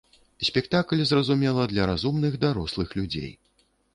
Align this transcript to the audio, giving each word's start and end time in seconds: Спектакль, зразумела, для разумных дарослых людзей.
Спектакль, 0.47 1.03
зразумела, 1.09 1.67
для 1.73 1.83
разумных 1.91 2.39
дарослых 2.45 2.95
людзей. 2.99 3.31